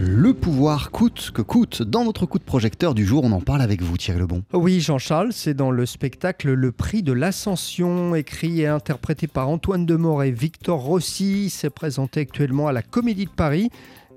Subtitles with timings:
[0.00, 1.82] Le pouvoir coûte que coûte.
[1.82, 4.44] Dans notre coup de projecteur du jour, on en parle avec vous, Thierry Lebon.
[4.52, 9.86] Oui, Jean-Charles, c'est dans le spectacle Le Prix de l'Ascension, écrit et interprété par Antoine
[9.86, 11.50] Demore et Victor Rossi.
[11.50, 13.70] C'est présenté actuellement à la Comédie de Paris.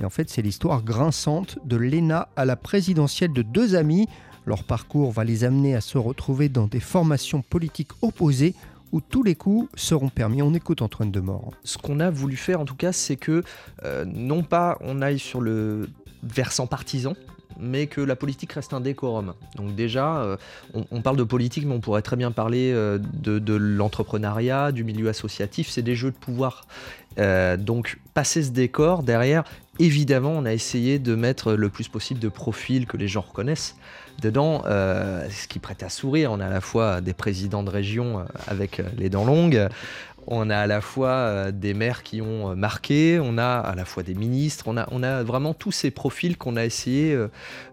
[0.00, 4.06] Et en fait, c'est l'histoire grinçante de Léna à la présidentielle de deux amis.
[4.46, 8.54] Leur parcours va les amener à se retrouver dans des formations politiques opposées
[8.92, 10.42] où tous les coups seront permis.
[10.42, 11.52] On écoute Antoine Demort.
[11.64, 13.42] Ce qu'on a voulu faire en tout cas, c'est que
[13.84, 15.88] euh, non pas on aille sur le
[16.22, 17.14] versant partisan,
[17.58, 19.34] mais que la politique reste un décorum.
[19.56, 20.36] Donc déjà, euh,
[20.90, 25.08] on, parle de politique, mais on pourrait très bien parler euh, de, l'entrepreneuriat, du milieu
[25.08, 26.66] associatif, c'est des jeux de pouvoir.
[27.58, 29.44] donc passer ce décor, derrière,
[29.78, 33.76] évidemment, on a essayé de mettre le plus possible de profils que les gens reconnaissent.
[34.22, 37.68] Dedans, euh, ce qui prête à sourire, on a à la fois des présidents de
[37.68, 39.68] région euh, avec euh, les dents longues,
[40.26, 44.02] on a à la fois des maires qui ont marqué, on a à la fois
[44.02, 47.16] des ministres, on a, vraiment tous ces profils qu'on a essayé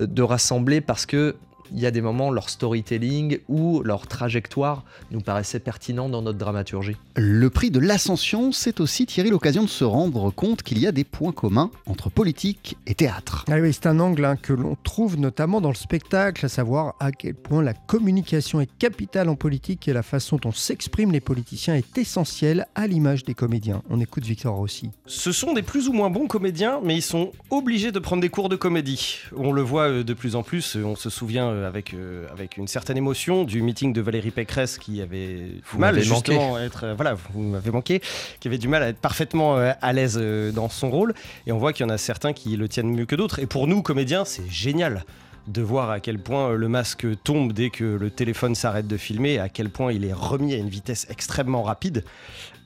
[0.00, 1.36] de rassembler parce que
[1.72, 6.38] il y a des moments, leur storytelling ou leur trajectoire nous paraissait pertinent dans notre
[6.38, 6.96] dramaturgie.
[7.16, 10.92] Le prix de l'ascension, c'est aussi, Thierry, l'occasion de se rendre compte qu'il y a
[10.92, 13.44] des points communs entre politique et théâtre.
[13.48, 16.94] Ah oui, c'est un angle hein, que l'on trouve notamment dans le spectacle, à savoir
[17.00, 21.20] à quel point la communication est capitale en politique et la façon dont s'expriment les
[21.20, 23.82] politiciens est essentielle à l'image des comédiens.
[23.90, 24.90] On écoute Victor Rossi.
[25.06, 28.28] Ce sont des plus ou moins bons comédiens, mais ils sont obligés de prendre des
[28.28, 29.18] cours de comédie.
[29.36, 32.56] On le voit euh, de plus en plus, on se souvient euh, avec, euh, avec
[32.56, 36.84] une certaine émotion du meeting de Valérie Pécresse qui avait vous mal justement à être
[36.84, 38.00] euh, voilà vous m'avez manqué
[38.40, 40.18] qui avait du mal à être parfaitement à l'aise
[40.54, 41.14] dans son rôle.
[41.46, 43.38] Et on voit qu'il y en a certains qui le tiennent mieux que d'autres.
[43.38, 45.04] Et pour nous comédiens c'est génial
[45.48, 49.38] de voir à quel point le masque tombe dès que le téléphone s'arrête de filmer,
[49.38, 52.04] à quel point il est remis à une vitesse extrêmement rapide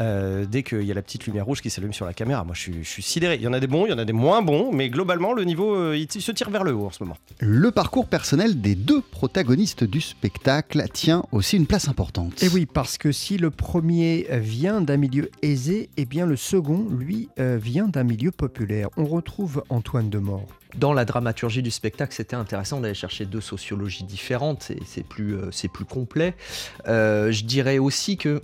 [0.00, 2.42] euh, dès qu'il y a la petite lumière rouge qui s'allume sur la caméra.
[2.42, 3.34] Moi, je suis, sidéré.
[3.34, 5.34] Il y en a des bons, il y en a des moins bons, mais globalement,
[5.34, 7.18] le niveau, euh, il, se tire vers le haut en ce moment.
[7.38, 12.42] Le parcours personnel des deux protagonistes du spectacle tient aussi une place importante.
[12.42, 16.36] Et oui, parce que si le premier vient d'un milieu aisé, et eh bien le
[16.36, 18.88] second, lui, euh, vient d'un milieu populaire.
[18.96, 24.04] On retrouve Antoine Demort dans la dramaturgie du spectacle, c'était intéressant d'aller chercher deux sociologies
[24.04, 26.34] différentes, c'est plus, c'est plus complet.
[26.86, 28.40] je dirais aussi que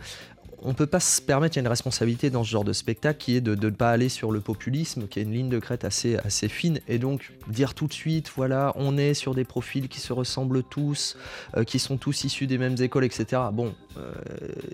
[0.62, 3.18] on peut pas se permettre, il y a une responsabilité dans ce genre de spectacle
[3.18, 5.84] qui est de ne pas aller sur le populisme, qui est une ligne de crête
[5.84, 6.18] assez,
[6.48, 10.12] fine, et donc dire tout de suite, voilà, on est sur des profils qui se
[10.12, 11.16] ressemblent tous,
[11.56, 13.42] euh, qui sont tous issus des mêmes écoles, etc.
[13.52, 14.12] Bon, euh,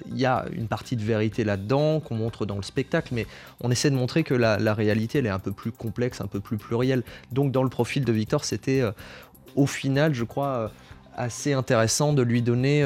[0.09, 3.27] il y a une partie de vérité là-dedans qu'on montre dans le spectacle, mais
[3.61, 6.41] on essaie de montrer que la, réalité, elle est un peu plus complexe, un peu
[6.41, 7.03] plus plurielle.
[7.33, 8.93] Donc dans le profil de Victor, c'était euh,
[9.57, 10.71] au final, je crois
[11.17, 12.83] assez intéressant de lui donner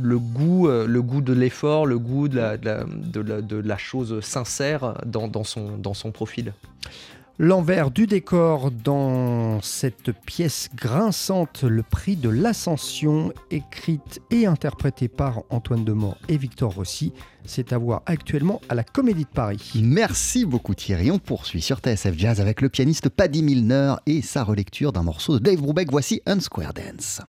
[0.00, 5.44] le goût, euh, le goût de l'effort, le goût de la, chose sincère dans
[5.94, 6.52] son profil.
[7.40, 15.42] L'envers du décor dans cette pièce grinçante, le prix de l'ascension, écrite et interprétée par
[15.50, 17.12] Antoine Demont et Victor Rossi,
[17.44, 19.72] c'est à voir actuellement à la Comédie de Paris.
[19.82, 21.10] Merci beaucoup Thierry.
[21.10, 25.40] On poursuit sur TSF Jazz avec le pianiste Paddy Milner et sa relecture d'un morceau
[25.40, 25.90] de Dave Brubeck.
[25.90, 27.20] Voici Unsquare Dance.